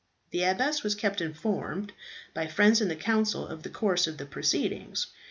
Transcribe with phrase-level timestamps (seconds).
[0.31, 1.93] The abbess was kept informed
[2.33, 5.05] by friends in the council of the course of the proceedings.